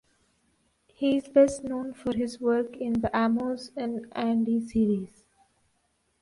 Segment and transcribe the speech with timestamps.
[0.87, 5.25] He is best known for his work in the "Amos 'n' Andy" series.